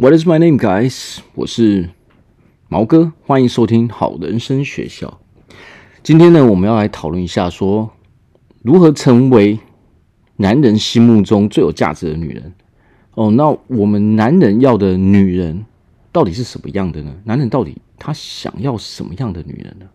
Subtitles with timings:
[0.00, 1.18] What is my name, guys？
[1.34, 1.90] 我是
[2.68, 5.20] 毛哥，欢迎收听好人生学校。
[6.02, 7.90] 今天呢，我们要来讨论一下说，说
[8.62, 9.58] 如何成为
[10.36, 12.54] 男人心目中最有价值的女人。
[13.12, 15.66] 哦，那我们男人要的女人
[16.10, 17.14] 到底是什么样的呢？
[17.24, 19.86] 男人到底他想要什么样的女人呢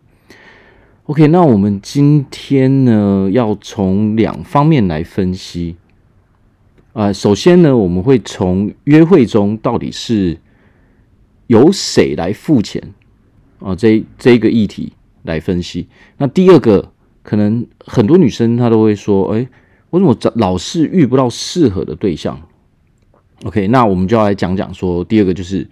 [1.06, 5.74] ？OK，那我们今天呢，要从两方面来分析。
[6.96, 10.38] 啊，首先呢，我们会从约会中到底是
[11.46, 12.82] 由谁来付钱
[13.58, 14.94] 啊，这这一个议题
[15.24, 15.88] 来分析。
[16.16, 16.90] 那第二个，
[17.22, 19.46] 可能很多女生她都会说，哎，
[19.90, 22.40] 我怎么找老是遇不到适合的对象
[23.44, 25.68] ？OK，那我们就要来讲讲说，第二个就是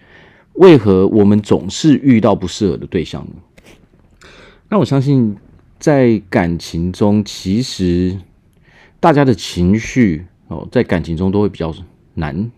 [0.53, 4.29] 为何我们总是遇到不适合的对象呢？
[4.69, 5.34] 那我相信
[5.79, 8.19] 在感情中，其实
[9.01, 10.27] 大家的情绪。
[10.48, 11.75] 哦，在感情中都会比较
[12.15, 12.51] 难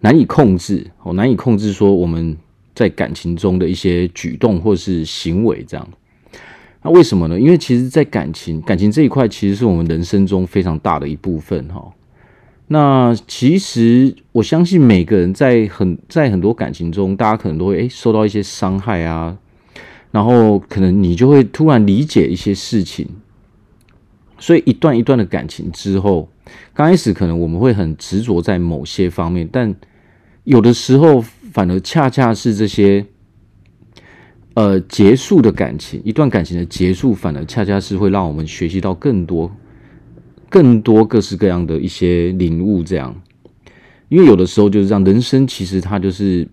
[0.00, 2.36] 难以控制哦，难以控制说我们
[2.74, 5.88] 在感情中的一些举动或是行为这样。
[6.82, 7.38] 那为什么呢？
[7.38, 11.92] 因为其实，在感情感情这一块，其实是我们人生中非常大的一部分哈。
[12.68, 19.36] 那其实我相信每个人在很在很多感情中，大家可能都会诶受到一些伤害啊，
[20.10, 23.06] 然后可能你就会突然理解一些事情。
[24.38, 26.29] 所以一段一段的感情之后，
[26.72, 29.74] 刚开始可能我们会很执着在某些方面，但
[30.44, 33.04] 有的时候反而恰恰是这些，
[34.54, 39.50] 呃，结束的感情，一段感情的结束，反而恰恰是会让我们学习到更多、
[40.48, 42.82] 更多各式各样的一些领悟。
[42.82, 43.14] 这样，
[44.08, 46.48] 因为有的时候就是这样，人生其实它就是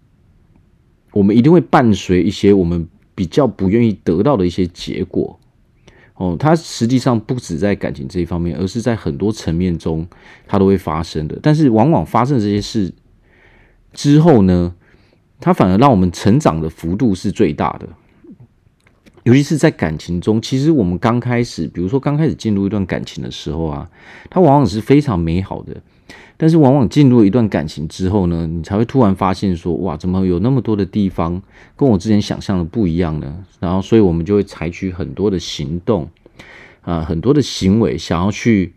[1.13, 5.39] 我们一定会伴随一些我们比较不愿意得到的一些结果。
[6.17, 10.07] 哦，它实际上不止在感情这一方面，而是在很多层面中，
[10.47, 11.39] 它都会发生的。
[11.41, 12.91] 但是，往往发生这些事
[13.93, 14.73] 之后呢，
[15.39, 17.87] 它反而让我们成长的幅度是最大的。
[19.23, 23.89] 尤其是在感情中，其实我们刚开始，比如说刚开始进入一段感情的时候啊，
[24.29, 25.75] 它往往是非常美好的。
[26.37, 31.41] 但是往往进入一段感情之后呢，你才会突然发现说，哇，怎么有那么多的地方
[31.75, 33.43] 跟我之前想象的不一样呢？
[33.59, 36.07] 然后，所以我们就会采取很多的行动，
[36.81, 38.73] 啊、很多的行为，想要去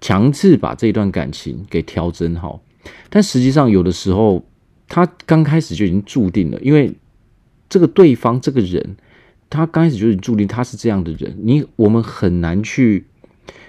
[0.00, 2.62] 强制把这段感情给调整好。
[3.10, 4.42] 但实际上，有的时候
[4.88, 6.94] 他刚开始就已经注定了，因为
[7.68, 8.96] 这个对方这个人，
[9.50, 13.04] 他刚开始就已经注定他是这样的人，你我们很难去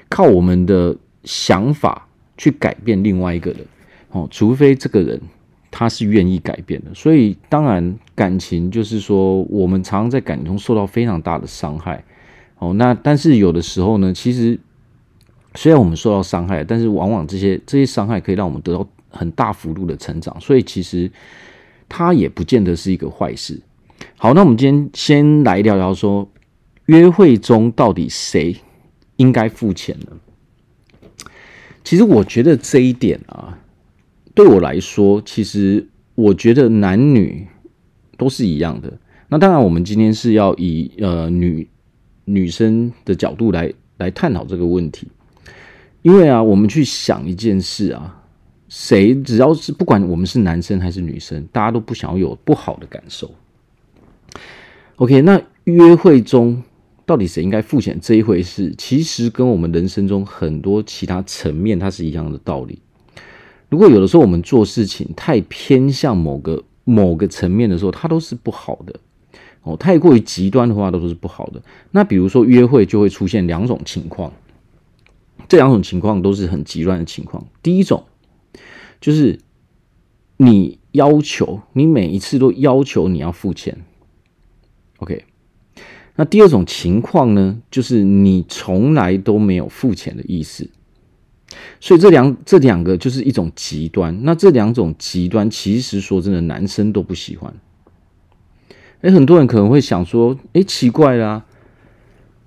[0.08, 0.96] 靠我们的
[1.26, 2.05] 想法。
[2.38, 3.66] 去改变另外一个人，
[4.12, 5.20] 哦，除非这个人
[5.72, 6.94] 他是愿意改变的。
[6.94, 12.04] 所以，当然，感情就是说，我们常常在感情中受到非常大的伤害，
[12.60, 14.60] 哦，那但是有的时候呢，其实
[15.56, 21.12] 虽然我们受到伤害，但是往往这些这些伤害可以让我们得到很大幅度的成长，所以其实
[21.88, 23.62] 它也不见得是一个坏事。
[24.18, 26.30] 好，那我们今天先来聊聊说，
[26.88, 28.56] 约会中到底谁
[29.16, 30.15] 应该付钱呢？
[31.86, 33.58] 其实我觉得这一点啊，
[34.34, 37.48] 对我来说，其实我觉得男女
[38.18, 38.92] 都是一样的。
[39.30, 41.68] 那当然，我们今天是要以呃女
[42.26, 45.08] 女生的角度来来探讨这个问题，
[46.02, 48.24] 因为啊，我们去想一件事啊，
[48.68, 53.30] 谁只要是不管我们是男生还是女生，大家都不想要有不好的感受。
[54.96, 56.64] OK，那约会中。
[57.06, 62.80] 到底谁应该付钱这一回事，其实跟我们人生中很多其他层面，它是一样的道理。
[63.70, 69.00] 如果有的时候我们做事情太偏向某个某个层面的时候，它都是不好的
[69.64, 69.76] 哦。
[69.78, 71.62] 太过于极端的话，都是不好的。
[71.92, 74.34] 那比如说约会就会出现两种情况，
[75.48, 77.46] 这两种情况都是很极端的情况。
[77.62, 78.06] 第一种
[79.00, 79.40] 就是
[80.38, 83.78] 你要求你每一次都要求你要付钱
[84.98, 85.26] ，OK。
[86.18, 90.70] 那第二种情况呢，就是你从来都没有付钱的意思，
[91.82, 94.18] 所以这两这两个就是一种极端。
[94.24, 97.54] 那这两种极端，其实说真的，男生都不喜欢。
[99.02, 101.44] 哎，很多人可能会想说，哎，奇怪啦，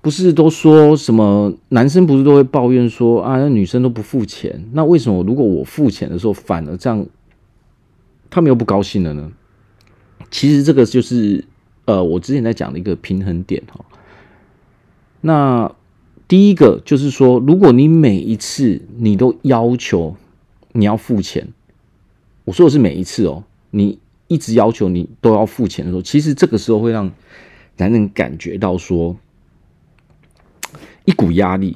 [0.01, 7.05] 不是都说什么男生不是都会抱怨说啊，那女生都不付钱，那为什么如果我付钱的时候，反而这样，
[8.31, 9.31] 他们又不高兴了呢？
[10.31, 11.45] 其实这个就是。
[11.89, 13.83] 呃，我之前在讲的一个平衡点哈，
[15.21, 15.73] 那
[16.27, 20.15] 第一个就是说，如果你每一次你都要求
[20.73, 21.47] 你要付钱，
[22.45, 23.97] 我说的是每一次哦，你
[24.27, 27.11] 一直要求你都要付钱的时候，其实这个时候会让
[27.77, 29.17] 男人感觉到说
[31.05, 31.75] 一股压力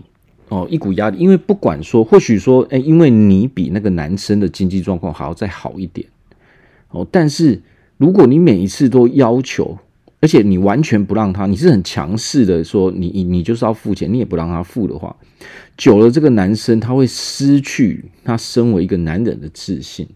[0.50, 6.07] 哦，一股压力，因为不管说，或许说，哎，因为你比那个男生的经济状况还要再好一点。
[6.92, 7.63] 哦，但是
[7.98, 9.80] 如果你每一次都要求，
[10.24, 15.14] 而且你完全不让他，你是很强势的说你你你就是要付钱，你也不让他付的话，
[15.75, 20.08] 久了这个男生他会失去他身为一个男人的自信，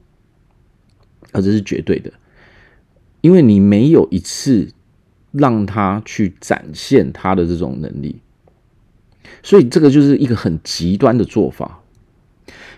[1.34, 2.14] 而这是绝对的，
[3.20, 4.70] 因为你没有一次
[5.34, 8.22] 让他去展现他的这种能力。
[9.44, 11.84] 所以这个就是一个很极端的做法。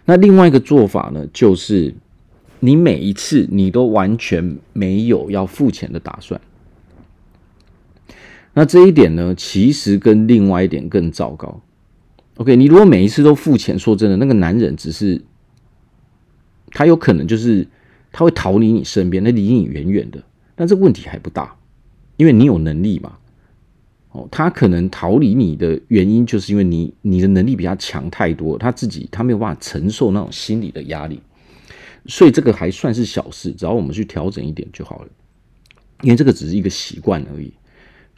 [0.05, 1.93] 那另外一个做法呢，就是
[2.59, 6.41] 你每一次你都完全没有要付钱的打算。
[8.53, 11.61] 那这一点呢，其实跟另外一点更糟糕。
[12.37, 15.21] OK，你如果每一次都付钱，说真的，那个男人只是
[16.71, 17.67] 他有可能就是
[18.11, 20.23] 他会逃离你身边，他离你远远的。
[20.55, 21.55] 但这问题还不大，
[22.17, 23.17] 因为你有能力嘛。
[24.11, 31.21] 哦，他可能逃离你的原因，就是因为你你的能力比他强太多，他自己他没有办法承受那种心理的压力，
[32.07, 35.09] 所以这个还算是小事，只要我们去调整一点就好了。
[36.01, 37.53] 因为这个只是一个习惯而已，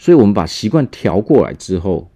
[0.01, 2.09] 所以我们把习惯调过来之后，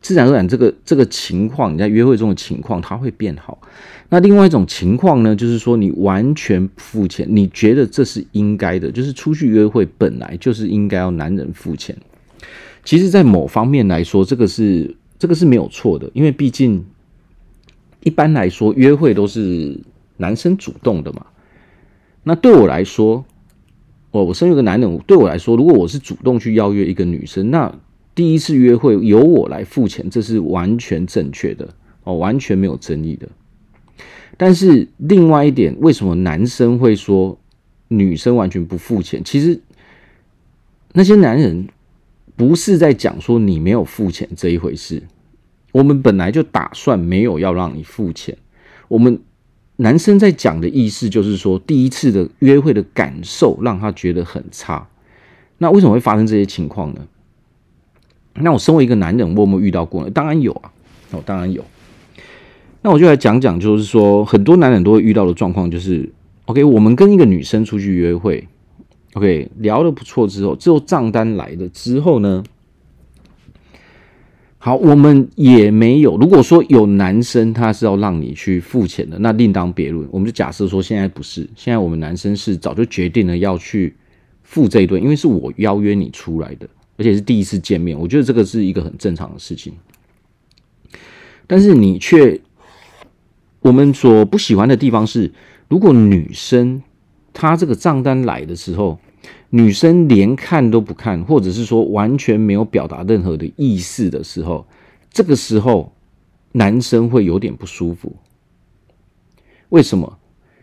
[0.00, 3.60] 自然而然这个这个情况你在约会中的情况它会变好。
[4.08, 11.96] 那另外一种情况呢，就是说你完全不付钱，你觉得这是应该的，就是出去约会本来就是应该要男人付钱。
[12.84, 16.84] 其实，在某方面来说，这个是这个是没有错的，因为毕竟
[18.02, 19.78] 一般来说约会都是
[20.16, 21.24] 男生主动的嘛。
[22.24, 23.24] 那对我来说，
[24.16, 27.72] 我我身为一个男人，对我来说，如果我是主动去邀约一个女生，那
[28.14, 31.68] 第一次约会由我来付钱，这是完全正确的
[32.04, 33.28] 哦，完全没有争议的。
[34.38, 37.38] 但是另外一点，为什么男生会说
[37.88, 39.22] 女生完全不付钱？
[39.22, 39.60] 其实
[40.92, 41.68] 那些男人
[42.36, 45.02] 不是在讲说你没有付钱这一回事。
[45.72, 48.34] 我们本来就打算没有要让你付钱。
[48.88, 49.20] 我们
[49.76, 54.88] 男生在讲的意思就是说，第一次的约会的感受让他觉得很差。
[55.58, 57.00] 那为什么会发生这些情况呢？
[58.34, 60.10] 那我身为一个男人，我有没有遇到过呢？
[60.10, 60.70] 当然有啊，
[61.12, 61.64] 哦，当然有。
[62.82, 66.08] 那我就来讲讲，就是说很多男人都会遇到的状况，就是
[66.44, 68.46] ，OK，我们跟一个女生出去约会
[69.14, 72.44] ，OK，聊得不错之后，之后账单来了之后呢，
[74.58, 76.16] 好，我们也没有。
[76.16, 80.08] 如果说有男生他是要让你去付钱的，那另当别论。
[80.10, 83.94] 我们就假设说现在不是，现在我们男生是早就决定了要去
[84.42, 89.72] 付这一顿，因为是我邀约你出来的，而且是第一次见面，我觉得这个是一个很正常的事情。
[91.46, 92.40] 但是你却。
[93.60, 95.32] 我们所不喜欢的地方是，
[95.66, 96.80] 如果女生
[97.32, 98.96] 她这个账单来的时候，
[99.50, 104.66] 女生连看都不看，或者是说完全没有表达任何的意思的时候，
[105.10, 105.92] 这个时候
[106.52, 108.14] 男生会有点不舒服。
[109.68, 110.18] 为什么？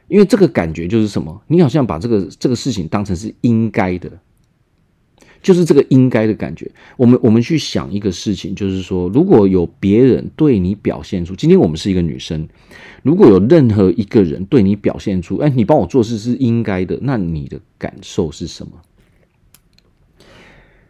[0.07, 1.41] 因为这个感觉就是什么？
[1.47, 4.11] 你好像把这个这个事情当成是应该的。
[5.43, 6.71] 就是这个应该的感觉。
[6.97, 12.47] 我们我们去想一个事情，就是说，如果有别人对你表现出，今天我们是一个女生，
[13.03, 18.71] 如果有任何一个人对你表现出，哎，你帮我做事是应该的，那你的感受是什么？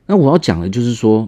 [0.05, 1.27] 那我要讲的就是说，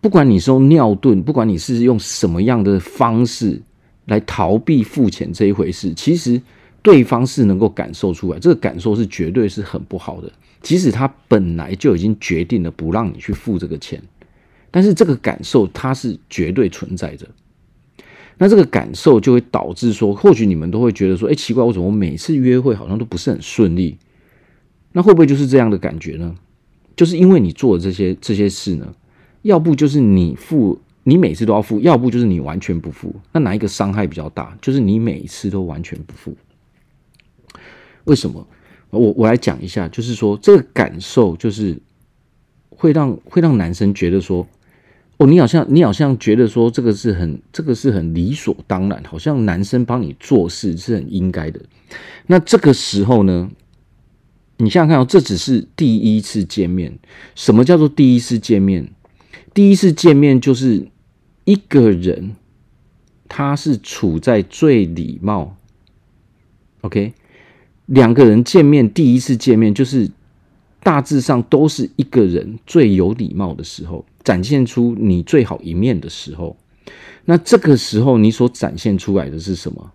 [0.00, 3.62] 不管你是用尿遁，不管你是用什么样的方式
[4.04, 6.42] 来逃避付钱这一回事，其实
[6.82, 10.30] 对方是能够感受出来，这个感受是绝对是很不好的。
[10.62, 14.02] 即使他本来就已经决定了不让你去付这个钱，
[14.70, 17.26] 但是这个感受它是绝对存在着。
[18.38, 23.96] 那这个感受就会导致说，或许你们都会觉得说，哎，奇怪，为什么我每次约会好像都不是很顺利？
[24.92, 26.34] 那会不会就是这样的感觉呢？
[26.96, 28.94] 就是因为你做的这些这些事呢，
[29.42, 33.14] 要不就是你付，你每次都要付；要不就是你完全不付。
[33.32, 34.56] 那哪一个伤害比较大？
[34.60, 36.36] 就是你每一次都完全不付。
[38.04, 38.46] 为什么？
[38.90, 41.78] 我我来讲一下，就是说这个感受就是
[42.70, 44.46] 会让会让男生觉得说，
[45.16, 51.60] 哦，你好像你好像觉得说这个是很这个是很理所当然，好像男生帮你做事是很应该的。
[52.26, 53.50] 那这个时候呢，
[54.58, 56.98] 你想想看哦，这只是第一次见面。
[57.34, 58.88] 什么叫做第一次见面？
[59.52, 60.88] 第一次见面就是
[61.44, 62.36] 一个人
[63.28, 65.56] 他是处在最礼貌
[66.82, 67.14] ，OK。
[67.86, 70.10] 两个人见面，第一次见面就是
[70.82, 76.56] 大致上都是一个人最有礼貌的时候，展现出你最好一面的时候。
[77.24, 79.92] 那这个时候你所展现出来的是什么？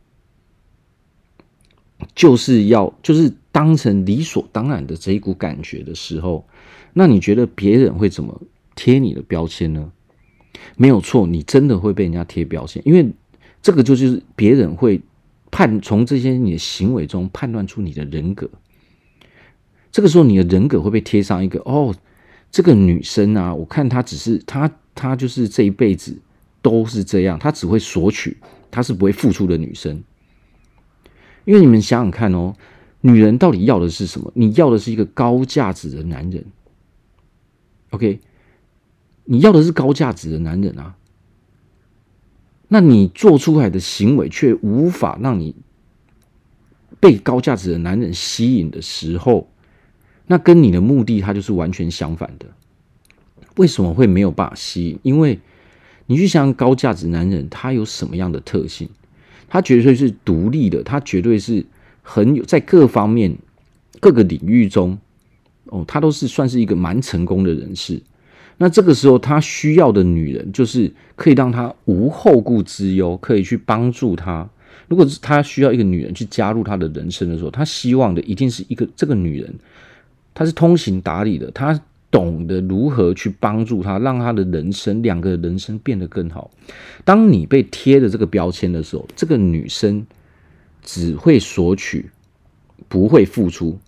[2.15, 6.45] 就是要就是当成理所当然的这一股感觉的时候，
[6.93, 8.41] 那你觉得别人会怎么
[8.75, 9.91] 贴你的标签呢？
[10.77, 13.11] 没有错，你真的会被人家贴标签，因为
[13.61, 15.01] 这个就是别人会。
[15.51, 18.49] 判从这些你的行为中判断出你的人格。
[19.91, 21.93] 这个时候，你的人格会被贴上一个哦，
[22.49, 26.17] 这个女生啊，我看她只是她她就是这一辈子
[26.61, 28.37] 都是这样，她只会索取，
[28.71, 30.01] 她是不会付出的女生。
[31.43, 32.55] 因为你们想想看哦，
[33.01, 34.31] 女人到底要的是什么？
[34.33, 36.45] 你要的是一个高价值的男人。
[37.89, 38.21] OK，
[39.25, 40.95] 你要的是高价值的男人啊。
[42.73, 45.53] 那你做出来的行为却无法让你
[47.01, 49.49] 被高价值的男人吸引的时候，
[50.27, 52.45] 那跟你的目的它就是完全相反的。
[53.57, 54.99] 为什么会没有办法吸引？
[55.03, 55.37] 因为
[56.05, 58.87] 你去想高价值男人他有什么样的特性？
[59.49, 61.65] 他绝对是独立的，他绝对是
[62.01, 63.35] 很有在各方面
[63.99, 64.97] 各个领域中
[65.65, 68.01] 哦，他都是算是一个蛮成功的人士。
[68.61, 74.47] 那这个时候，他需要的女人就是可以让他无后顾之忧，可以去帮助他。
[74.87, 79.51] 如果是他需要一个女人去加入他的人生的时候，他希望的一定是一个这个女人，
[80.35, 86.51] 她是通情达理的，她懂得如何去帮助他，让他的人生两个人生变得更好。
[87.03, 90.05] 当你被贴的这个标签的时候，这个女生
[90.83, 92.11] 只会索取，
[92.87, 93.79] 不会付出，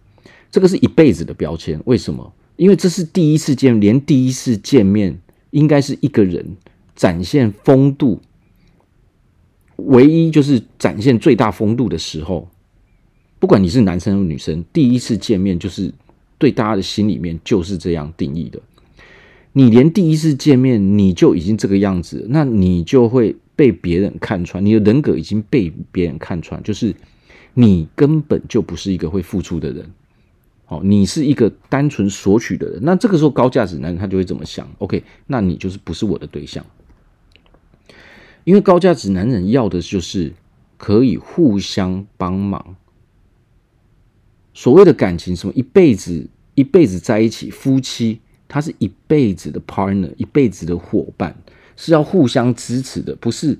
[0.50, 1.80] 这个是一辈子的标签。
[1.86, 2.34] 为什么？
[2.56, 5.20] 因为这是第一次见，连第一次见面
[5.52, 6.56] 应该是一个人
[6.96, 8.22] 展现风度，
[9.78, 12.48] 唯一就是展现最大风度的时候。
[13.40, 15.94] 不管你是男生或女生，第一次见面就是
[16.38, 18.62] 对大家的心里面就是这样定义的。
[19.52, 26.96] 你连第一次见面你就已经这个样子，那你就会被别人看穿，你的人格已经被别人看穿，就是
[27.54, 29.92] 你根本就不是一个会付出的人。
[30.74, 36.65] 哦，你是一个单纯索取的人，那这个时候高价值男人他就会怎么想？OK，那你就是不是我的对象，
[38.44, 40.34] 因为高价值男人要的就是
[40.77, 42.75] 可以互相帮忙。
[44.56, 51.36] 所谓的感情，什么一辈子一辈子在一起，夫妻他是一辈子的 partner，一辈子的伙伴，
[51.75, 53.58] 是要互相支持的，不是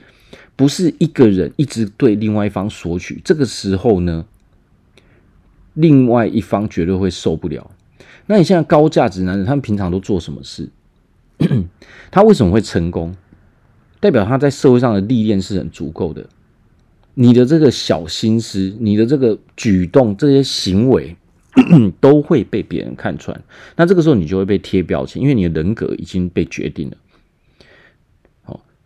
[0.56, 3.22] 不是一个人一直对另外一方索取。
[3.24, 4.26] 这个时候呢，
[5.74, 7.70] 另外一方绝对会受不了。
[8.26, 10.70] 那你现在高价值男人，他们平常都做什么事？
[12.12, 13.16] 他为什么会成功？
[14.00, 16.26] 代表他在社会上的历练是很足够的。
[17.16, 21.16] 你的这个小心思，你的这个举动，这些行为
[22.00, 23.40] 都会被别人看穿。
[23.76, 26.98] 那这个时候你就会被贴标签，因为你的人格已经被决定了。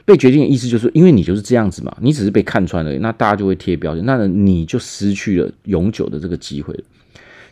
[0.08, 6.74] 被决定的意思就是，因为你就是这样子嘛，你只是被看穿了，那大家就会贴标签，那你就失去了永久的这个机会。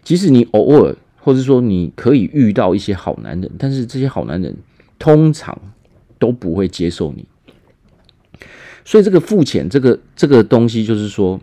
[0.04, 4.56] 即使你偶尔，或者说你可以遇到一些好男人，但是这些好男人
[4.98, 5.60] 通常
[6.18, 7.26] 都不会接受你。
[8.86, 11.38] 所以这个付钱，这个这个东西就是说，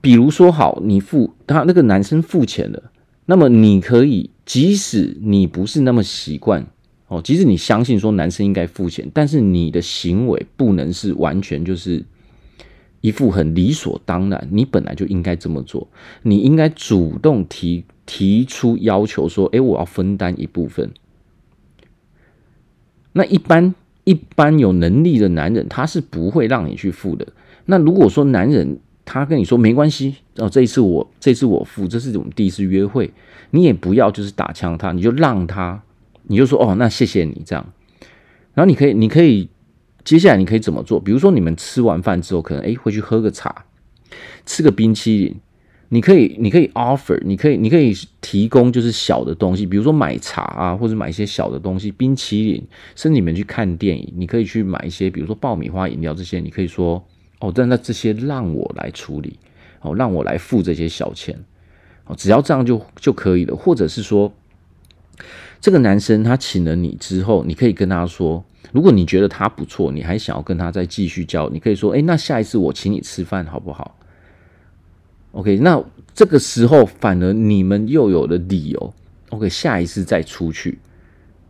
[0.00, 2.90] 比如说好，你付他那个男生付钱了，
[3.26, 6.66] 那么你可以，即使你不是那么习惯。
[7.14, 12.04] 哦，即使你相信说男生应该付钱，但是你的行为不能是完全就是
[13.02, 14.48] 一副很理所当然。
[14.50, 15.86] 你本来就应该这么做，
[16.22, 20.90] 你应该主动提提出要求，说：“哎，我要分担一部分。”
[23.16, 27.28] 那一般一般有能力的男人，他是不会让你去付的。
[27.66, 33.12] 那如果说男人他跟你说没关系，哦，这一次我这次我付，这是我们第一次约会，
[33.52, 35.80] 你也不要就是打枪他，你就让他。
[36.26, 37.72] 你就说哦，那谢谢你这样，
[38.54, 39.48] 然后你可以，你可以
[40.04, 41.00] 接下来你可以怎么做？
[41.00, 43.64] 比如说你们吃完饭之后，可能哎会去喝个茶，
[44.44, 45.36] 吃个冰淇淋。
[45.90, 52.66] 你可以，你可以 offer，你可以，你可以提供就是小的东西，比如说买茶啊，或者买一些小的东西，冰淇淋，
[52.96, 57.04] 甚至你们去看电影，你可以去买一些，比如说爆米花、饮料这些，你可以说
[57.38, 59.38] 哦，但那这些让我来处理，
[59.82, 61.38] 哦，让我来付这些小钱，
[62.06, 64.32] 哦，只要这样就就可以了，或者是说。
[65.64, 73.96] 这个男生他请了你之后，你可以跟他说，如果你觉得他不错，你还想要跟他再继续交，你可以说，哎，那下一次我请你吃饭好不好
[75.32, 75.82] ？OK，那
[76.14, 78.94] 这个时候反而你们又有了理由
[79.30, 80.78] ，OK，下一次再出去，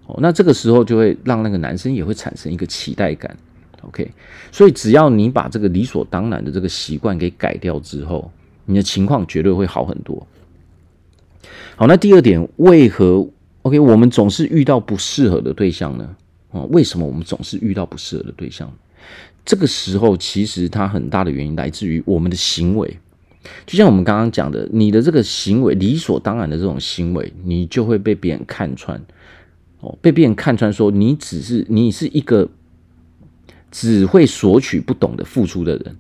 [0.07, 3.37] 哦，那这个时候就会让那个男生也会产生一个期待感
[3.81, 4.09] ，OK，
[4.53, 8.31] 所以只要你把这个理所当然的这个习惯给改掉之后，
[8.65, 10.25] 你的情况绝对会好很多。
[11.75, 13.29] 好，那第二点，为何
[13.65, 16.17] ？OK，我们总是遇到不适合的对象呢？
[16.53, 18.73] 哦，为什么我们总是遇到不适合的对象？
[19.45, 22.99] 这个时候，其实它很大的原因来自于我们的行为。
[23.67, 28.99] 就像我们刚刚讲的，你的这个行为理所当然的这种行为，你就会被别人看穿。
[29.81, 32.49] 哦，被别人看穿，说你只是你是一个
[33.71, 35.97] 只会索取、不懂得付出的人。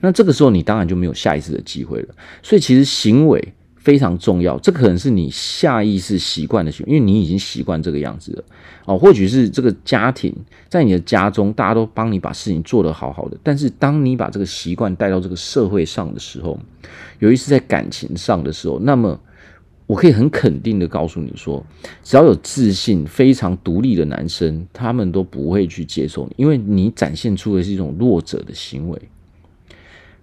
[0.00, 2.14] 那这个时候你当然就没有下一次的机会了。
[2.42, 3.54] 所以其实行为
[3.86, 8.44] 非常重要，这可能是你下意识习惯的行，因为你已经习惯这个样子了。
[8.84, 10.34] 哦，或许是这个家庭
[10.68, 16.58] 在你的家中，大家都帮你把事情做得好好的，但是当你把这个习惯带到这个社会上的时候，
[17.20, 19.20] 尤其是在感情上的时候，那么。
[19.88, 21.64] 我可以很肯定的告诉你说，
[22.02, 29.00] 只要有自信、非常独立的男生，他们都不会去接受你，因为你展现出的是一种弱者的行为。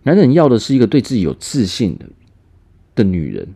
[0.02, 2.06] 男人要的是一个对自己有自信的
[2.96, 3.48] 的女人，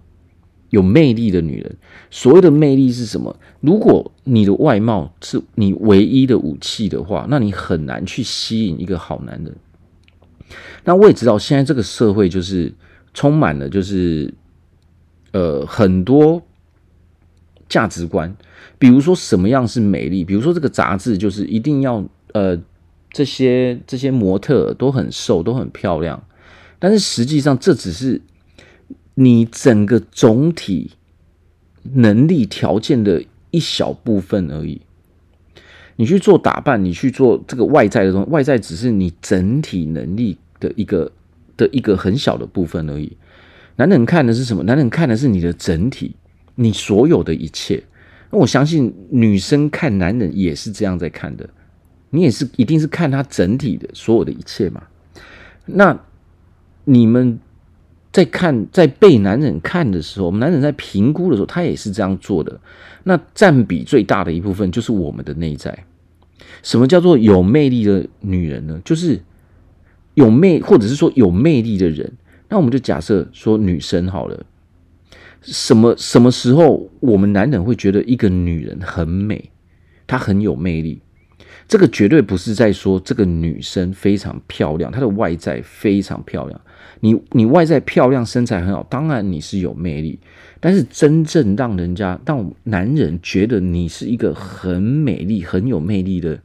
[0.69, 1.75] 有魅力的女人。
[2.09, 3.37] 所谓的魅力是什么？
[3.61, 9.55] 如果你的外貌是你唯一的武器的话，那你很难去吸引一个好男人。
[10.83, 12.73] 那我也知道，现在这个社会就是
[13.13, 14.33] 充满了就是。
[15.33, 16.41] 呃，很多
[17.67, 18.35] 价值观，
[18.79, 22.57] 比如说什么样是美丽，比如说这个杂志就是一定要呃，
[23.11, 26.23] 这些这些模特都很瘦，都很漂亮，
[26.79, 28.19] 但是实际上这只是
[29.19, 30.91] 你整个总体
[31.81, 34.81] 能力条件的一小部分而已。
[35.95, 41.11] 你去做打扮，你去做这个外在的东西，外在只是你整体能力的一个
[41.57, 43.17] 的一个很小的部分而已。
[43.77, 44.61] 男人看的是什么？
[44.63, 46.15] 男人看的是你的整体，
[46.53, 47.83] 你所有的一切。
[48.29, 51.49] 那我相信女生看男人也是这样在看的，
[52.11, 54.83] 你也是一定是看他整体的所有的一切嘛。
[55.65, 55.99] 那
[56.83, 57.39] 你们
[58.17, 62.59] 在看，在被男人看的时候，我们男人在评估的时候，他也是这样做的。
[63.03, 65.85] 那占比最大的一部分就是我们的内在。
[66.63, 68.81] 什么叫做有魅力的女人呢？
[68.83, 69.21] 就是
[70.15, 72.11] 有魅，或者是说有魅力的人。
[72.49, 74.43] 那我们就假设说女生好了，
[75.43, 79.51] 什么什么时候我们男人会觉得一个女人很美，
[80.07, 81.03] 她很有魅力？
[81.67, 86.61] 这个绝对不是在说这个女生非常漂亮，她的外在非常漂亮。
[87.01, 90.19] 你你外在漂亮，身材很好，当然你是有魅力。
[90.59, 96.39] 但是真正让人家让男人觉得你是一个很美丽、很有魅力的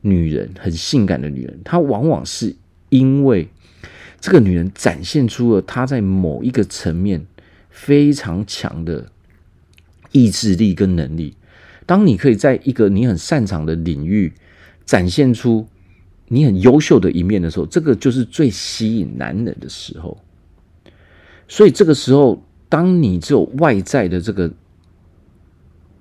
[0.00, 2.54] 女人，很性感的女人，她往往是
[2.88, 3.48] 因为。
[4.18, 7.24] 这个女人展现出了她在某一个层面
[7.70, 9.06] 非常强的
[10.10, 11.36] 意志力跟能力。
[11.84, 14.32] 当你可以在一个你很擅长的领域
[14.86, 15.66] 展现出
[16.28, 20.16] 你很优秀的一面的时候，这个就是最吸引男人的时候。
[21.48, 24.50] 所以这个时候，当你只有外在的这个，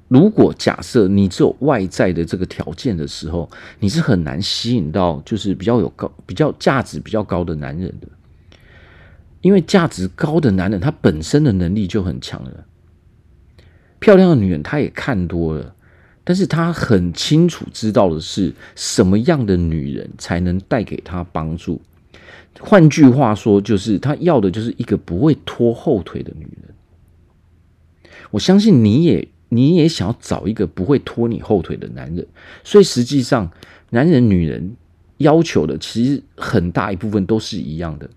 [0.08, 8.08] 如果假设你只有外在的这个条件的时候，你是很难吸引到就是比较有高、比较价值比较高的男人的。
[9.42, 12.66] 因为价值高的男人，他本身的能力就很强了。
[14.00, 15.75] 漂亮的女人，他也看多了，
[16.26, 21.80] 但是他很清楚知道的是，什么样的女人才能带给他帮助。
[22.60, 26.76] 换句话说，就是他要的就是一个不会拖后腿的女人。
[28.32, 32.26] 我相信你也你也想要找一个不会拖你后腿的男人，
[32.64, 33.52] 所以实际上，
[33.92, 34.76] 男人女人
[35.18, 38.10] 要求的其实很大一部分都是一样的。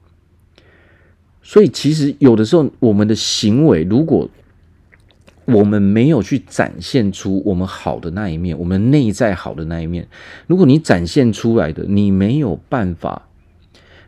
[1.43, 4.29] 所以，其实有的时候，我们的行为，如果
[5.49, 10.07] 我们没有去展现出我们好的那一面，我们内在好的那一面，
[10.47, 13.29] 如果你展现出来的，你没有办法，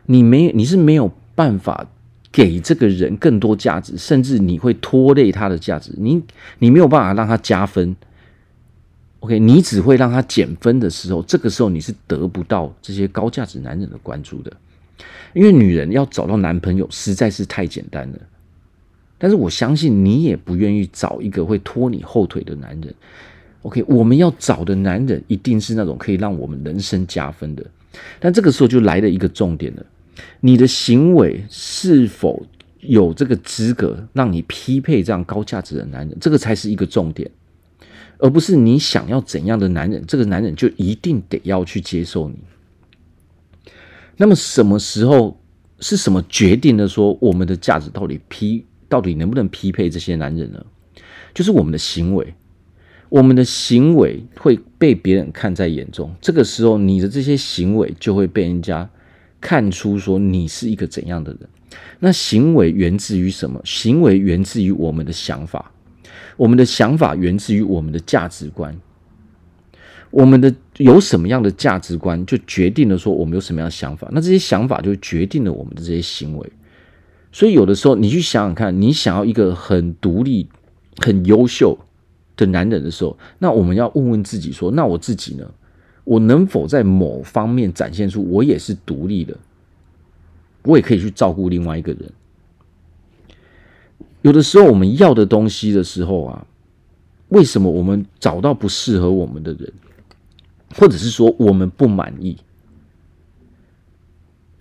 [0.05, 1.87] 你没你是没有办法
[2.31, 6.21] 给这个人更多价值，甚至你会拖累他的价值，你
[6.59, 7.95] 你没有办法让他加分。
[9.21, 14.51] OK，你只会让他减分的时候，这个时候你是得不到这些高价值男人的关注的。
[15.33, 18.19] 因为女人要找到男朋友实在是太简单了，
[19.21, 22.91] 但是我相信你也不愿意找一个会拖你后腿的男人。
[23.61, 27.63] OK，我们要找的男人一定是那种可以让我们人生加分的。
[28.19, 29.85] 但这个时候就来了一个重点了：
[30.39, 32.43] 你的行为是否
[32.79, 36.17] 有这个资格让你匹配这样高价值的男人？
[36.19, 37.29] 这个才是一个重点，
[38.17, 42.39] 而不是你想要怎样的男人，这个男人就一定得要去接受你。
[44.17, 45.39] 那么什么时候
[45.79, 50.65] 是什么决定了说我们的价值到底匹到底能不能匹配这些男人呢？
[51.33, 52.33] 就是我们的行为，
[53.07, 56.13] 我们的行为会被别人看在眼中。
[56.19, 58.89] 这个时候，你的这些行为就会被人家
[59.39, 61.47] 看出说你是一个怎样的人。
[61.99, 63.61] 那行为源自于什么？
[63.63, 65.71] 行为源自于我们的想法，
[66.35, 68.77] 我们的想法源自于我们的价值观。
[70.09, 74.09] 我们的有什么样的价值观，就决定了说我们有什么样的想法。
[74.11, 76.51] 那这些想法就决定了我们的这些行为。
[77.31, 80.49] 所以有的时候，你去想想看，你想要一个很独立、
[80.97, 81.77] 很优秀
[82.35, 85.49] 的男人的时候，那我们要问问自己说：那我自己呢？
[86.03, 89.37] 我能否在某方面展现出我也是独立的？
[90.63, 92.11] 我也可以去照顾另外一个人。
[94.23, 96.45] 有的时候我们要的东西的时候啊，
[97.29, 99.71] 为什么我们找到不适合我们的人，
[100.75, 102.35] 或者是说我们不满意？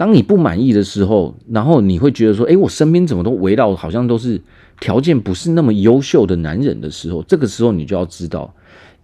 [0.00, 4.40] 当你不满意的时候，然后你会觉得说：“诶，我身边怎么都围绕好像都是
[4.80, 8.54] 条件不是那么优秀的男人的时候，这个时候你就要知道，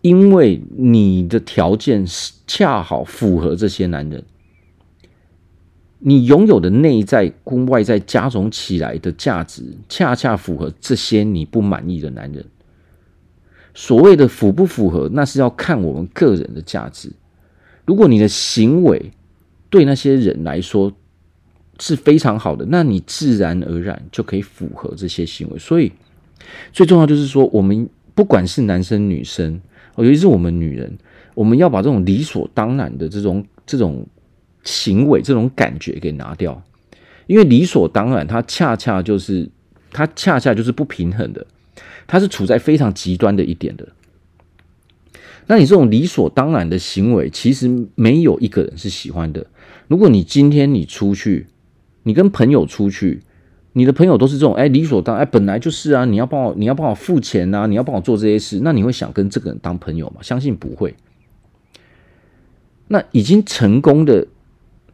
[0.00, 4.24] 因为你的条件是恰好符合这些男人，
[5.98, 12.42] 你拥有的内在跟外在加总起来的价值，恰恰符合这些你不满意的男人。
[13.74, 17.12] 所谓的符不符合，那是要看我们个人的价值。
[17.84, 19.12] 如果你的行为，
[19.76, 20.90] 对那些人来说
[21.78, 25.58] 是非常好的，那你自然而然就可以符合这些行为。
[25.58, 25.92] 所以
[26.72, 29.60] 最重要就是说，我们不管是男生女生，
[29.98, 30.96] 尤其是我们女人，
[31.34, 34.06] 我们要把这种理所当然的这种这种
[34.64, 36.62] 行为、这种感觉给拿掉，
[37.26, 39.46] 因为理所当然，它恰恰就是
[39.90, 41.46] 它恰恰就是不平衡的，
[42.06, 43.86] 它是处在非常极端的一点的。
[45.48, 49.46] 那你这种理所当然的行为，其实没有一个人是喜欢的。
[49.88, 51.46] 如果你今天你出去，
[52.02, 53.22] 你跟朋友出去，
[53.72, 60.16] 你的朋友都是这种，哎，理所当然，哎，本来就是啊，你要帮我，你要帮我付钱啊，你要帮我做这些事，那你会想跟这个人当朋友吗？
[60.22, 60.94] 相信不会。
[62.88, 64.26] 那已经成功的，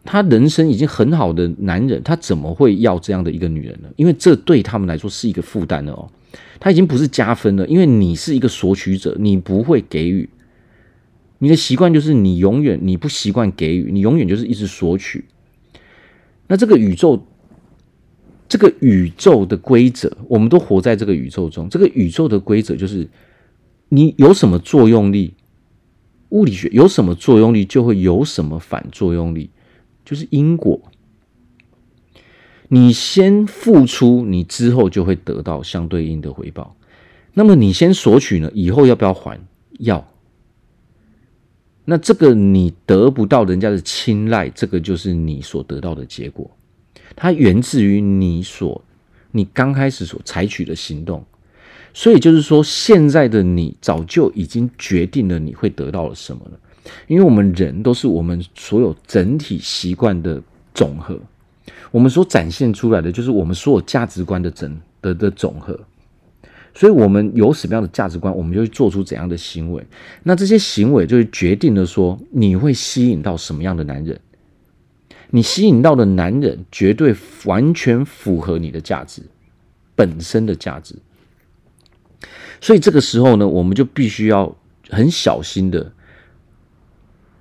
[0.04, 3.88] 他人生已经很好的男人，他怎么会要这样的一个女人呢？
[3.96, 6.08] 因为这对他们来说是一个负担了哦，
[6.58, 10.28] 他已经不是加分了，因为你是一个索取者，你不会给予。
[11.42, 15.24] 你的习惯就是你永远你不习惯给予，你永远就是一直索取。
[16.46, 17.26] 那这个宇宙，
[18.48, 21.68] 这个宇宙的规则，我们都活在这个宇宙中。
[21.68, 23.08] 这个宇宙的规则就是，
[23.88, 25.34] 你有什么作用力，
[26.28, 29.50] 物理学有什么作用力，就会有什么反作用力，
[30.04, 30.80] 就是因果。
[32.68, 36.76] 你先付出，你之后就会得到相对应的回报。
[37.34, 38.48] 那么你先索取呢？
[38.54, 39.40] 以后要不要还？
[39.80, 40.11] 要。
[41.84, 46.50] 那这个你得不到人家的青睐，这个就是你所得到的结果。
[47.16, 48.82] 它源自于你所
[49.30, 51.24] 你刚开始所采取的行动，
[51.92, 56.58] 所以就是说，现在的你早就已经决定了你会得到了什么了。
[57.06, 60.42] 因为我们人都是我们所有整体习惯的
[60.74, 61.18] 总和，
[61.90, 65.78] 我们所展现出来的就是我们所有价值观的整的的总和。
[66.74, 69.86] 所以，我们有什么样的价值观，我们就会做出怎样的行为。
[70.22, 74.18] 那这些行为就会决定了说，你会吸引到什么样的男人。
[75.30, 79.22] 你吸引到的男人，绝对完全符合你的价值
[79.94, 80.94] 本身的价值。
[82.60, 84.56] 所以，这个时候呢，我们就必须要
[84.88, 85.92] 很小心的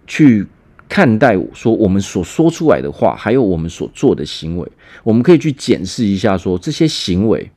[0.06, 0.46] 去
[0.90, 4.70] 看待说我们所说出来的话，还有我们所做的行为。
[5.04, 7.50] 我们可以去检视一下，说这些行为。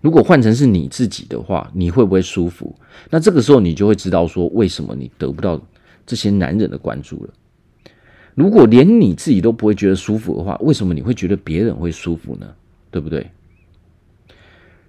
[0.00, 2.74] 如果换成是你自己的话，你会不会舒服？
[3.10, 5.60] 那这个时候你就会知道说，为什么你得不到
[6.06, 7.30] 这些男人的关注了。
[8.34, 12.46] 如果连你自己都不会觉得舒服的话，为什么你会觉得别人会舒服呢？
[12.90, 13.30] 对不对？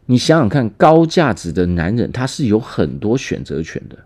[0.06, 3.97] 你想想看，高价值的男人他是有很多选择权的。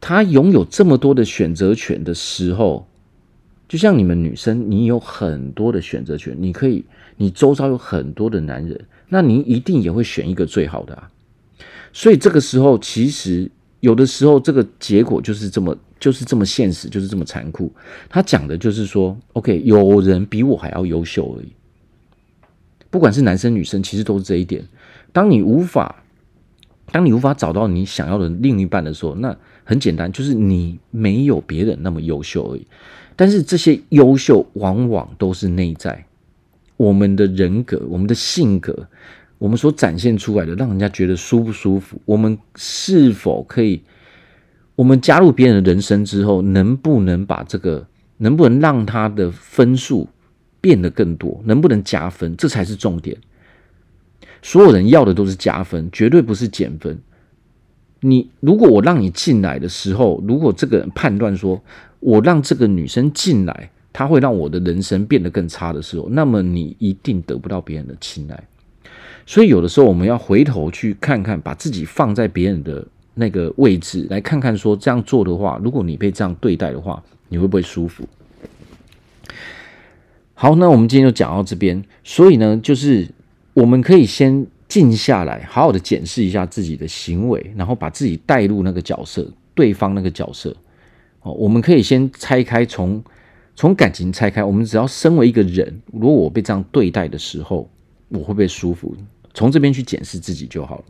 [0.00, 2.86] 他拥有这么多的选择权的时候，
[3.68, 6.84] 就像你们女生，你有很多的选择权，你可以，
[7.16, 8.78] 你周遭有很多的男人。
[9.10, 11.10] 那您一定也会选一个最好的啊，
[11.92, 17.70] 所以这个时候其实有的时候这个结果就是这么就是这么现实，就是这么残酷。
[18.08, 21.52] 他讲的就是说，OK，有人比我还要优秀而已。
[22.88, 24.64] 不管是男生女生，其实都是这一点。
[25.12, 26.02] 当你无法
[26.92, 32.66] 当你无法找到你想要的另一半的时候，那很简单，就是你没有别人那么优秀而已。
[33.16, 36.06] 但是这些优秀往往都是内在。
[36.80, 38.88] 我们的人格、我们的性格、
[39.36, 42.00] 我们所展现出来的，让人家觉得舒不舒服？
[42.06, 43.82] 我们是否可以？
[44.76, 50.08] 我们加入别人的人生之后，能不能把这个，能不能让他的分数
[50.62, 51.42] 变得更多？
[51.44, 52.34] 能不能加分？
[52.38, 53.14] 这才是重点。
[54.40, 56.98] 所有人要的都是加分，绝对不是减分。
[58.00, 61.62] 你如果我让你进来的时候，如果这个人判断说，
[61.98, 63.70] 我让这个女生进来。
[63.92, 68.44] 他会让我的人生变得更差的时候，那么你一定得不到别人的青睐。
[69.26, 78.08] 所以有的时候我们要回头去看看，把自己放在别人的那个位置，来看看说这样做的话，如果你被这样对待的话，你会不会舒服？
[80.34, 81.84] 好，那我们今天就讲到这边。
[82.02, 83.06] 所以呢，就是
[83.54, 90.56] 我们可以先静下来，好好的检视一下自己的行为，然后把自己带入那个角色，对方那个角色。
[91.22, 93.02] 哦，我们可以先拆开从。
[93.60, 97.68] 从感情拆开，我们只要身为一个人，如果我被这样对待的时候，
[98.08, 98.96] 我会不会舒服？
[99.34, 100.84] 从这边去检视自己就好了。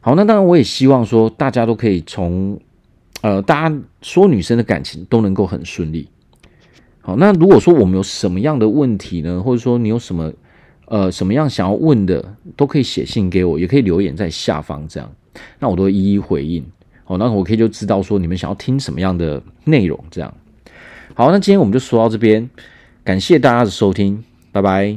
[0.00, 2.58] 好，那当然我也希望说，大家都可以从，
[3.20, 6.08] 呃，大家说女生的感情都能够很顺利。
[7.02, 10.32] 好，那如果说我们有什么样的问题呢，或者说你有什么，
[10.86, 15.12] 呃，什么样想要问的，都可以写信给我，也可以留言在下方，这样，
[15.58, 16.64] 那我都一一回应。
[17.04, 20.34] 好，那我可以就知道说你们想要听什么样的内容，这样。
[21.18, 22.48] 好，那今天我们就说到这边，
[23.02, 24.96] 感谢大家的收听，拜拜。